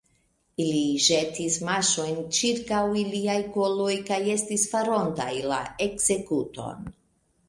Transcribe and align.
Ili 0.63 0.85
ĵetis 1.07 1.57
maŝojn 1.65 2.15
ĉirkaŭ 2.37 2.79
iliaj 3.01 3.35
koloj 3.57 3.91
kaj 4.07 4.17
estis 4.37 4.65
farontaj 4.71 5.29
la 5.53 5.61
ekzekuton. 5.87 6.89